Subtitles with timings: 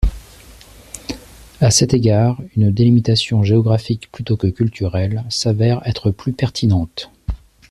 [1.59, 7.11] À cet égard, une délimitation géographique plutôt que culturelle s'avère être plus pertinente.